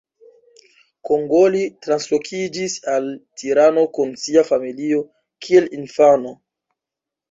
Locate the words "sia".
4.25-4.49